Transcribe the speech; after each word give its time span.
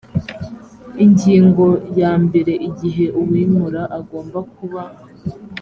ingingo 1.05 1.65
ya 1.99 2.11
mbere 2.23 2.53
igihe 2.69 3.05
uwimura 3.21 3.81
agomba 3.99 4.39
kuba 4.55 4.83